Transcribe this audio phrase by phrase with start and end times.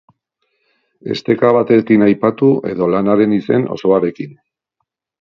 [1.17, 4.37] Esteka batekin aipatu edo lanaren izen osoarekin.